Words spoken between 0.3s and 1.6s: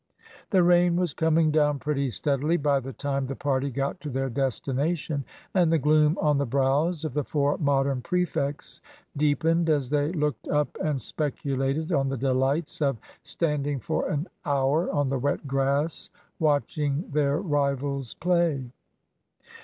The rain was coming